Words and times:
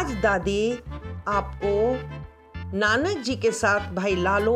आज 0.00 0.12
दादी 0.14 0.72
आपको 1.28 1.70
नानक 2.78 3.18
जी 3.18 3.36
के 3.36 3.50
साथ 3.50 3.92
भाई 3.92 4.14
लालो 4.16 4.54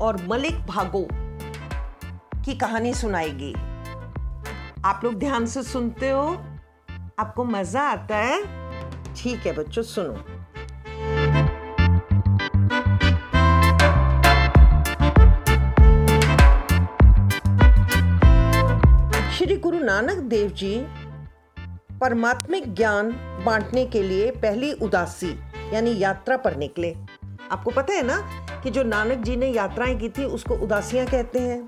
और 0.00 0.16
मलिक 0.28 0.54
भागो 0.66 1.08
की 2.44 2.54
कहानी 2.54 2.94
सुनाएगी। 2.94 3.52
आप 4.84 5.00
लोग 5.04 5.14
ध्यान 5.14 5.46
से 5.46 5.62
सुनते 5.62 6.10
हो? 6.10 6.26
आपको 7.18 7.44
मज़ा 7.44 7.82
आता 7.82 8.16
है? 8.16 8.40
ठीक 9.14 9.46
है 9.46 9.52
बच्चों, 9.52 9.82
सुनो। 9.82 10.16
श्री 19.32 19.56
गुरु 19.56 19.78
नानक 19.78 20.18
देव 20.18 20.50
जी 20.50 20.86
परमात्मिक 22.00 22.74
ज्ञान 22.74 23.10
बांटने 23.44 23.84
के 23.86 24.02
लिए 24.02 24.30
पहली 24.30 24.72
उदासी, 24.72 25.30
यानी 25.74 25.98
यात्रा 25.98 26.36
पर 26.36 26.56
निकले। 26.56 26.94
आपको 27.50 27.70
पता 27.70 27.92
है 27.92 28.02
ना 28.02 28.16
कि 28.62 28.70
जो 28.70 28.82
नानक 28.82 29.18
जी 29.18 29.36
ने 29.36 29.46
यात्राएँ 29.46 29.96
की 29.96 30.08
थी, 30.08 30.24
उसको 30.24 30.54
उदासियाँ 30.54 31.06
कहते 31.06 31.38
हैं। 31.38 31.66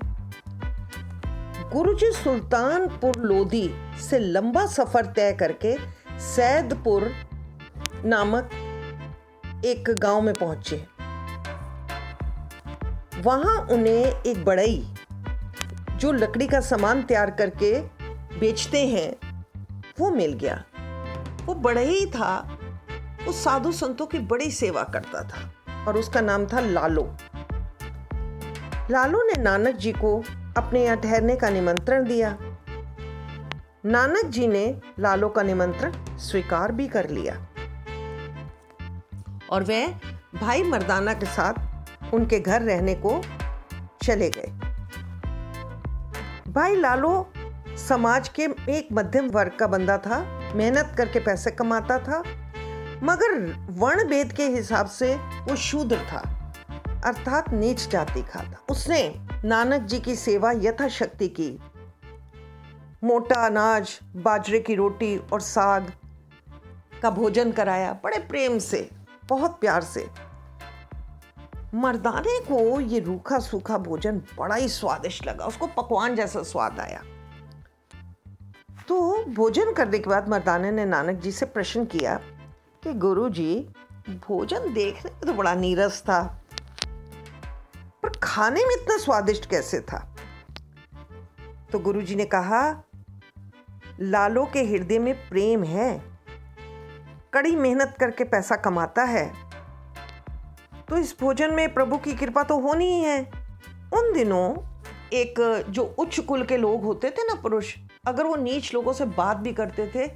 गुरुजी 1.73 2.11
सुल्तानपुर 2.11 3.17
लोधी 3.17 3.69
से 4.09 4.19
लंबा 4.19 4.65
सफ़र 4.65 5.05
तय 5.05 5.31
करके 5.33 5.75
सैदपुर 6.19 7.11
नामक 8.05 8.49
एक 9.65 9.89
गाँव 9.99 10.21
में 10.21 10.33
पहुँचे। 10.33 10.85
वहाँ 13.21 13.57
उन्हें 13.71 14.23
एक 14.23 14.43
बड़ई, 14.45 14.83
जो 15.95 16.11
लकड़ी 16.11 16.47
का 16.47 16.59
सामान 16.59 17.01
तैयार 17.03 17.31
करके 17.31 17.79
बेचते 18.39 18.85
हैं 18.87 19.28
वो 19.99 20.11
मिल 20.11 20.33
गया। 20.33 20.63
वो 21.45 21.55
बड़ा 21.55 21.81
ही 21.81 22.05
था। 22.05 22.59
वो 23.25 23.31
साधु 23.31 23.71
संतों 23.71 24.05
की 24.05 24.19
बड़ी 24.19 24.51
सेवा 24.51 24.83
करता 24.83 25.23
था 25.23 25.53
और 25.87 25.97
उसका 25.97 26.21
नाम 26.21 26.45
था 26.45 26.59
लालो। 26.59 27.03
लालो 28.91 29.23
ने 29.23 29.41
नानक 29.41 29.75
जी 29.75 29.91
को 29.91 30.23
अपने 30.57 30.83
यहाँ 30.83 30.97
ठहरने 30.97 31.35
का 31.35 31.49
निमंत्रण 31.49 32.05
दिया। 32.05 32.37
नानक 33.85 34.25
जी 34.25 34.47
ने 34.47 34.81
लालो 34.99 35.29
का 35.29 35.41
निमंत्रण 35.41 36.17
स्वीकार 36.17 36.71
भी 36.71 36.87
कर 36.87 37.09
लिया। 37.09 37.35
और 39.49 39.63
वह 39.63 39.87
भाई 40.35 40.63
मर्दाना 40.63 41.13
के 41.13 41.25
साथ 41.25 41.53
उनके 42.13 42.39
घर 42.39 42.61
रहने 42.61 42.95
को 42.95 43.21
चले 44.03 44.29
गए। 44.29 44.51
भाई 46.51 46.75
लालो 46.75 47.31
समाज 47.87 48.29
के 48.29 48.43
एक 48.69 48.87
मध्यम 48.93 49.27
वर्ग 49.27 49.51
का 49.59 49.67
बंदा 49.67 49.97
था, 49.97 50.19
मेहनत 50.55 50.93
करके 50.97 51.19
पैसे 51.19 51.51
कमाता 51.51 51.97
था, 51.99 52.19
मगर 53.03 53.37
वर्ण 53.69 54.03
भेद 54.03 54.33
के 54.33 54.47
हिसाब 54.47 54.87
से 54.87 55.13
वो 55.15 55.55
शूद्र 55.55 55.97
था, 55.97 56.19
अर्थात 57.05 57.49
नीच 57.53 57.87
जाति 57.89 58.21
का 58.21 58.43
था। 58.43 58.63
उसने 58.69 59.01
नानक 59.45 59.81
जी 59.81 59.99
की 59.99 60.15
सेवा 60.15 60.51
यथाशक्ति 60.51 61.27
की। 61.29 61.51
मोटा 63.03 63.45
अनाज, 63.45 63.99
बाजरे 64.15 64.59
की 64.59 64.75
रोटी 64.75 65.17
और 65.17 65.41
साग 65.41 65.91
का 67.01 67.09
भोजन 67.09 67.51
कराया, 67.51 67.93
बड़े 68.03 68.17
प्रेम 68.19 68.57
से, 68.59 68.89
बहुत 69.25 69.59
प्यार 69.61 69.81
से। 69.81 70.07
मर्दाने 71.75 72.39
को 72.39 72.79
ये 72.79 72.99
रूखा 72.99 73.39
सूखा 73.39 73.77
भोजन 73.77 74.21
बड़ा 74.37 74.55
ही 74.55 74.67
स्वादिष्ट 74.69 75.25
लगा, 75.27 75.45
उसको 75.45 75.67
पकवान 75.67 76.15
जैसा 76.15 76.43
स्वाद 76.43 76.79
आया। 76.79 77.01
तो 78.89 79.25
भोजन 79.27 79.71
करने 79.73 79.97
के 79.99 80.09
बाद 80.09 80.29
मर्दाने 80.29 80.69
ने 80.71 80.85
नानक 80.85 81.19
जी 81.21 81.31
से 81.31 81.45
प्रश्न 81.45 81.83
किया 81.85 82.13
कि 82.83 82.93
गुरु 82.93 83.29
जी 83.29 83.53
भोजन 84.09 84.73
देखने 84.73 85.11
में 85.11 85.21
तो 85.21 85.33
बड़ा 85.33 85.53
नीरस 85.55 86.01
था, 86.01 86.21
पर 88.03 88.09
खाने 88.23 88.63
में 88.65 88.75
इतना 88.75 88.97
स्वादिष्ट 88.97 89.45
कैसे 89.49 89.79
था? 89.81 89.99
तो 91.71 91.79
गुरु 91.79 92.01
जी 92.01 92.15
ने 92.15 92.25
कहा, 92.25 92.61
लालो 93.99 94.45
के 94.53 94.63
हृदय 94.63 94.99
में 94.99 95.13
प्रेम 95.29 95.63
है, 95.63 95.91
कड़ी 97.33 97.55
मेहनत 97.55 97.95
करके 97.99 98.23
पैसा 98.23 98.55
कमाता 98.55 99.03
है 99.03 99.25
तो 100.89 100.97
इस 100.97 101.15
भोजन 101.19 101.53
में 101.53 101.73
प्रभु 101.73 101.97
की 101.97 102.13
कृपा 102.13 102.43
तो 102.43 102.59
होनी 102.59 102.85
ही 102.85 103.01
है। 103.01 103.19
उन 103.93 104.11
दिनों 104.13 104.45
एक 105.13 105.65
जो 105.69 105.83
उच्च 105.99 106.19
कुल 106.19 106.43
के 106.45 106.57
लोग 106.57 106.83
होते 106.83 107.09
थे 107.09 107.27
ना 107.27 107.35
पुरुष 107.41 107.75
अगर 108.03 108.25
वो 108.25 108.35
नीच 108.35 108.73
लोगों 108.73 108.93
से 108.93 109.05
बात 109.05 109.37
भी 109.37 109.53
करते 109.53 109.85
थे 109.87 110.07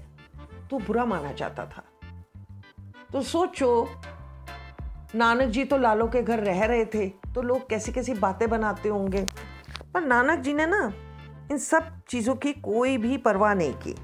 तो 0.70 0.78
बुरा 0.78 1.06
माना 1.06 1.32
जाता 1.32 1.66
था। 1.66 1.84
तो 3.14 3.22
सोचो, 3.22 3.90
नानक 5.16 5.50
जी 5.50 5.64
तो 5.66 5.78
लालो 5.78 6.08
के 6.08 6.22
घर 6.22 6.40
रह 6.40 6.64
रहे 6.66 6.86
थे 6.86 7.08
तो 7.36 7.42
लोग 7.42 7.68
कैसी 7.70 7.92
कैसी 7.92 8.14
बातें 8.14 8.50
बनाते 8.50 8.90
होंगे। 8.90 9.26
पर 9.94 10.02
नानक 10.02 10.40
जी 10.40 10.54
ने 10.54 10.66
ना, 10.66 10.94
इन 11.52 11.58
सब 11.58 12.02
चीज़ों 12.10 12.36
की 12.36 12.54
कोई 12.54 12.98
भी 12.98 13.18
परवाह 13.18 13.54
नहीं 13.54 13.74
की। 13.78 13.96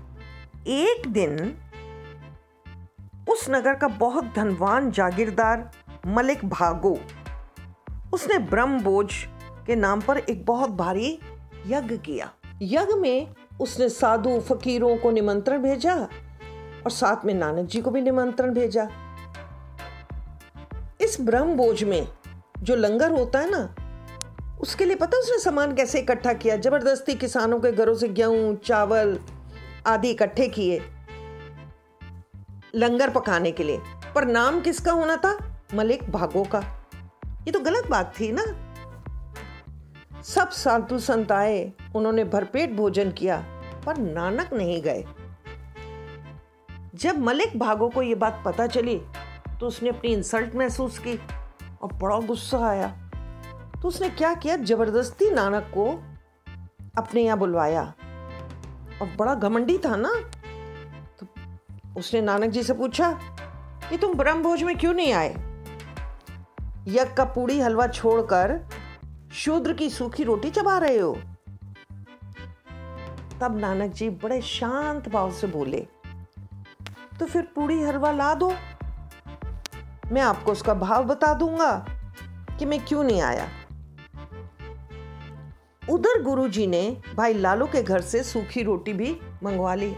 एक 0.67 1.07
दिन, 1.07 1.57
उस 3.29 3.49
नगर 3.49 3.75
का 3.75 3.87
बहुत 3.87 4.33
धनवान 4.35 4.91
जागीरदार 4.91 5.69
मलिक 6.07 6.45
भागो। 6.45 6.97
उसने 8.13 8.37
ब्रह्म 8.39 8.81
बोझ 8.81 9.11
के 9.67 9.75
नाम 9.75 10.01
पर 10.01 10.17
एक 10.19 10.45
बहुत 10.45 10.69
भारी 10.69 11.19
यज्ञ 11.67 11.97
किया। 11.97 12.31
यज्ञ 12.61 12.95
में 12.95 13.35
उसने 13.59 13.89
साधु 13.89 14.39
फकीरों 14.39 14.97
को 14.97 15.11
निमंत्रण 15.11 15.61
भेजा 15.61 15.95
और 15.95 16.91
साथ 16.91 17.25
में 17.25 17.33
नानक 17.33 17.67
जी 17.67 17.81
को 17.81 17.91
भी 17.91 18.01
निमंत्रण 18.01 18.53
भेजा। 18.53 18.89
इस 21.01 21.17
ब्रह्म 21.21 21.55
बोझ 21.55 21.83
में 21.83 22.07
जो 22.59 22.75
लंगर 22.75 23.11
होता 23.11 23.39
है 23.39 23.49
ना, 23.51 23.75
उसके 24.61 24.85
लिए 24.85 24.95
पता 24.95 25.17
उसने 25.17 25.39
सामान 25.39 25.75
कैसे 25.75 25.99
इकट्ठा 25.99 26.33
किया? 26.33 26.55
ज़बरदस्ती 26.57 27.15
किसानों 27.15 27.59
के 27.59 27.71
घरों 27.71 27.95
से 27.95 28.07
गेहूँ, 28.07 28.55
चावल 28.55 29.19
आदि 29.87 30.09
इकट्ठे 30.09 30.47
किए 30.47 30.81
लंगर 32.75 33.09
पकाने 33.09 33.51
के 33.51 33.63
लिए। 33.63 33.79
पर 34.15 34.25
नाम 34.25 34.61
किसका 34.61 34.91
होना 34.91 35.15
था? 35.15 35.37
मलिक 35.73 36.09
भागो 36.11 36.43
का। 36.43 36.59
ये 37.25 37.51
तो 37.51 37.59
गलत 37.59 37.87
बात 37.87 38.13
थी 38.19 38.31
ना। 38.31 38.43
सब 40.29 40.49
साधु 40.49 40.97
संत 40.99 41.31
आए 41.31 41.71
उन्होंने 41.95 42.23
भरपेट 42.23 42.73
भोजन 42.73 43.11
किया, 43.11 43.37
पर 43.85 43.97
नानक 43.97 44.53
नहीं 44.53 44.81
गए। 44.81 45.03
जब 46.95 47.19
मलिक 47.19 47.57
भागो 47.59 47.87
को 47.89 48.01
यह 48.01 48.15
बात 48.15 48.41
पता 48.45 48.67
चली 48.67 48.99
तो 49.59 49.67
उसने 49.67 49.89
अपनी 49.89 50.13
इंसल्ट 50.13 50.55
महसूस 50.55 50.99
की 50.99 51.17
और 51.81 51.93
बड़ा 51.93 52.19
गुस्सा 52.19 52.57
आया। 52.67 52.87
तो 53.81 53.87
उसने 53.87 54.09
क्या 54.09 54.33
किया? 54.33 54.55
ज़बरदस्ती 54.57 55.29
नानक 55.31 55.71
को 55.73 55.89
अपने 56.97 57.21
यहाँ 57.21 57.37
बुलवाया। 57.37 57.81
और 59.01 59.07
बड़ा 59.17 59.35
घमंडी 59.35 59.77
था 59.77 59.95
ना? 59.95 60.13
तो 61.19 61.27
उसने 61.97 62.21
नानक 62.21 62.49
जी 62.49 62.63
से 62.63 62.73
पूछा 62.73 63.11
कि 63.89 63.97
तुम 63.97 64.13
ब्रह्म 64.13 64.43
भोज 64.43 64.63
में 64.63 64.77
क्यों 64.77 64.93
नहीं 64.93 65.13
आए? 65.13 65.29
यज्ञ 66.87 67.13
का 67.15 67.25
पूड़ी 67.25 67.59
हलवा 67.59 67.87
छोड़कर 67.87 68.57
शूद्र 69.31 69.73
की 69.73 69.89
सूखी 69.89 70.23
रोटी 70.23 70.49
चबा 70.49 70.77
रहे 70.77 70.97
हो? 70.97 71.13
तब 73.41 73.57
नानक 73.59 73.91
जी 73.91 74.09
बड़े 74.09 74.41
शांत 74.41 75.09
भाव 75.09 75.31
से 75.31 75.47
बोले 75.47 75.87
तो 77.19 77.25
फिर 77.25 77.41
पूरी 77.55 77.81
हलवा 77.83 78.11
ला 78.11 78.33
दो। 78.33 78.49
मैं 80.11 80.21
आपको 80.21 80.51
उसका 80.51 80.73
भाव 80.73 81.03
बता 81.03 81.33
दूँगा 81.33 81.85
कि 82.59 82.65
मैं 82.65 82.79
क्यों 82.85 83.03
नहीं 83.03 83.21
आया? 83.21 83.47
उधर 85.89 86.21
गुरुजी 86.23 86.67
ने 86.67 86.81
भाई 87.15 87.33
लालू 87.33 87.65
के 87.65 87.81
घर 87.83 88.01
से 88.01 88.23
सूखी 88.23 88.63
रोटी 88.63 88.93
भी 88.93 89.19
मंगवा 89.43 89.75
ली। 89.75 89.93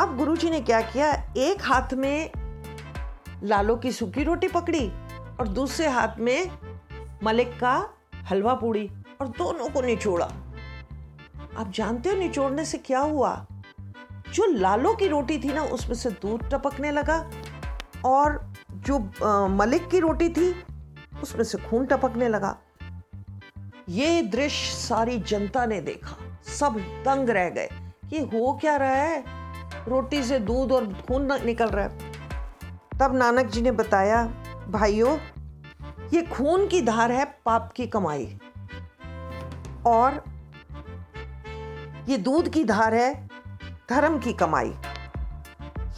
अब 0.00 0.16
गुरुजी 0.18 0.50
ने 0.50 0.60
क्या 0.60 0.80
किया? 0.80 1.12
एक 1.36 1.62
हाथ 1.62 1.94
में 1.94 2.30
लालो 3.42 3.76
की 3.76 3.92
सूखी 3.92 4.24
रोटी 4.24 4.48
पकड़ी 4.48 4.88
और 5.40 5.48
दूसरे 5.48 5.88
हाथ 5.88 6.18
में 6.18 6.50
मलिक 7.22 7.60
का 7.60 7.88
हलवा 8.30 8.54
पूड़ी 8.54 8.90
और 9.20 9.28
दोनों 9.28 9.68
को 9.68 9.80
निचोड़ा। 9.80 10.32
आप 11.58 11.70
जानते 11.70 12.08
हो 12.08 12.16
निचोड़ने 12.16 12.64
से 12.64 12.78
क्या 12.78 12.98
हुआ? 12.98 13.46
जो 14.32 14.46
लालो 14.46 14.94
की 14.94 15.08
रोटी 15.08 15.38
थी 15.38 15.52
ना 15.52 15.62
उसमें 15.62 15.94
से 15.94 16.10
दूध 16.10 16.50
टपकने 16.50 16.90
लगा 16.90 17.30
और 18.04 18.52
जो 18.70 19.10
आ, 19.24 19.46
मलिक 19.46 19.88
की 19.88 19.98
रोटी 19.98 20.28
थी 20.28 20.64
उसमें 21.22 21.44
से 21.44 21.58
खून 21.58 21.86
टपकने 21.86 22.28
लगा। 22.28 22.58
ये 23.88 24.22
दृश्य 24.22 24.76
सारी 24.76 25.18
जनता 25.18 25.66
ने 25.66 25.80
देखा। 25.80 26.16
सब 26.58 26.74
दंग 26.78 27.30
रह 27.30 27.48
गए। 27.50 27.68
कि 28.10 28.18
हो 28.18 28.58
क्या 28.60 28.76
रहा 28.76 28.90
है? 28.90 29.24
रोटी 29.88 30.22
से 30.22 30.38
दूध 30.38 30.72
और 30.72 30.86
खून 30.86 31.44
निकल 31.44 31.68
रहा 31.68 31.84
है। 31.84 32.12
तब 33.00 33.14
नानक 33.14 33.46
जी 33.46 33.62
ने 33.62 33.70
बताया 33.70 34.26
भाइयों 34.68 35.18
ये 36.12 36.22
खून 36.22 36.68
की 36.68 36.82
धार 36.82 37.12
है 37.12 37.24
पाप 37.46 37.72
की 37.76 37.86
कमाई। 37.86 38.38
और 39.86 40.24
ये 42.08 42.18
दूध 42.18 42.48
की 42.48 42.64
धार 42.64 42.94
है 42.94 43.28
धर्म 43.90 44.18
की 44.18 44.32
कमाई। 44.32 44.74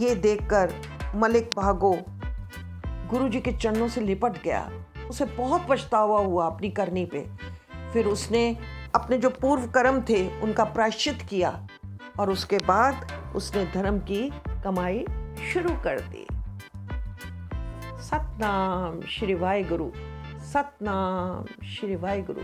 ये 0.01 0.15
देखकर 0.15 0.75
मलिक 1.15 1.51
भागो 1.57 1.99
गुरु 2.87 3.29
जी 3.29 3.41
के 3.41 3.53
चरणों 3.53 3.89
से 3.89 4.01
लिपट 4.01 4.43
गया। 4.43 4.71
उसे 5.11 5.25
बहुत 5.25 5.67
पछतावा 5.69 6.21
हुआ 6.21 6.47
अपनी 6.47 6.71
करनी 6.71 7.05
पे। 7.05 7.27
फिर 7.93 8.07
उसने 8.07 8.59
अपने 8.95 9.19
जो 9.19 9.31
पूर्व 9.31 9.67
कर्म 9.67 10.01
थे, 10.01 10.41
उनका 10.41 10.65
प्रायश्चित 10.65 11.27
किया। 11.31 11.67
और 12.21 12.31
उसके 12.31 12.59
बाद 12.59 13.13
उसने 13.37 13.65
धर्म 13.65 13.99
की 13.99 14.31
कमाई 14.49 15.05
शुरू 15.53 15.71
कर 15.71 16.01
दी। 16.01 16.27
सतनाम 18.01 19.01
श्री 19.09 19.35
वाहे 19.35 19.63
गुरु 19.63 19.91
सतनाम 20.53 21.65
श्री 21.67 21.97
वाहे 21.97 22.23
गुरु 22.23 22.41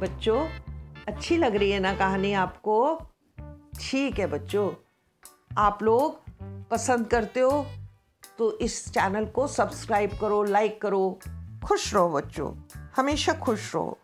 बच्चों, 0.00 0.38
अच्छी 1.08 1.36
लग 1.36 1.56
रही 1.56 1.70
है 1.70 1.80
ना 1.80 1.94
कहानी 1.94 2.32
आपको? 2.32 2.76
ठीक 3.80 4.18
है 4.18 4.26
बच्चों, 4.26 4.70
आप 5.58 5.82
लोग 5.82 6.20
पसंद 6.70 7.06
करते 7.06 7.40
हो 7.40 7.64
तो 8.38 8.50
इस 8.58 8.84
चैनल 8.92 9.26
को 9.26 9.46
सब्सक्राइब 9.46 10.18
करो, 10.20 10.42
लाइक 10.42 10.80
करो, 10.82 11.18
खुश 11.64 11.94
रहो 11.94 12.08
बच्चों, 12.08 12.52
हमेशा 12.96 13.32
खुश 13.32 13.74
रहो। 13.74 13.98